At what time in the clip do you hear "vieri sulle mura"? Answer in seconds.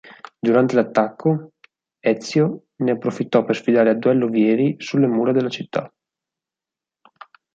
4.29-5.31